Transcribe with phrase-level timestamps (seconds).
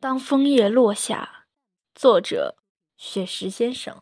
[0.00, 1.46] 当枫叶落下，
[1.92, 2.56] 作者
[2.96, 4.00] 雪石先生。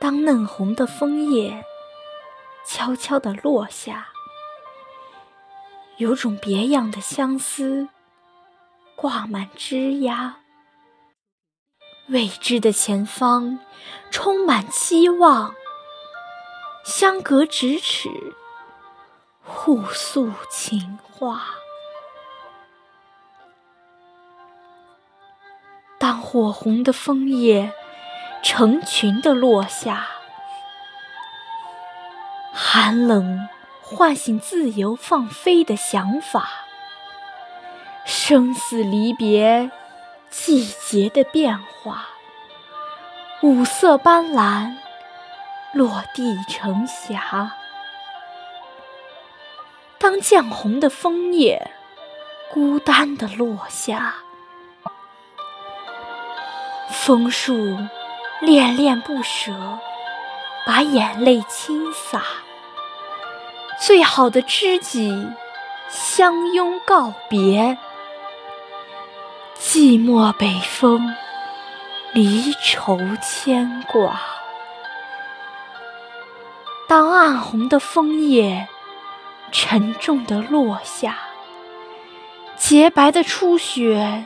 [0.00, 1.66] 当嫩红的枫叶
[2.66, 4.08] 悄悄地落下，
[5.98, 7.90] 有种别样的相思
[8.96, 10.36] 挂满枝桠。
[12.08, 13.60] 未知的前方
[14.10, 15.54] 充满期望，
[16.86, 18.08] 相隔咫尺。
[19.64, 21.42] 互诉情话。
[26.00, 27.72] 当火红的枫叶
[28.42, 30.08] 成群的落下，
[32.52, 33.48] 寒冷
[33.80, 36.48] 唤醒自由放飞的想法。
[38.04, 39.70] 生死离别，
[40.28, 42.08] 季节的变化，
[43.42, 44.74] 五色斑斓，
[45.72, 47.52] 落地成霞。
[50.02, 51.70] 当绛红的枫叶
[52.50, 54.16] 孤单地落下，
[56.90, 57.78] 枫树
[58.40, 59.52] 恋恋不舍，
[60.66, 62.20] 把眼泪倾洒。
[63.80, 65.24] 最好的知己
[65.88, 67.78] 相拥告别，
[69.56, 71.14] 寂寞北风，
[72.12, 74.20] 离愁牵挂。
[76.88, 78.68] 当暗红的枫叶。
[79.52, 81.18] 沉重的落下，
[82.56, 84.24] 洁白的初雪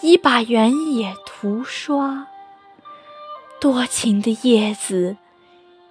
[0.00, 2.26] 已把原野涂刷。
[3.60, 5.16] 多情的叶子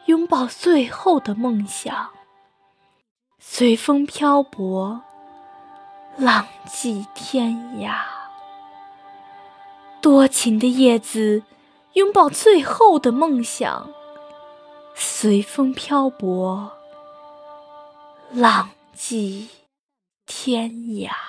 [0.05, 2.09] 拥抱最后的梦想，
[3.39, 5.01] 随风漂泊，
[6.17, 7.95] 浪迹天涯。
[10.01, 11.41] 多情的叶子
[11.93, 13.89] 拥抱最后的梦想，
[14.93, 16.71] 随风漂泊。
[18.35, 19.47] 浪迹
[20.25, 21.24] 天涯。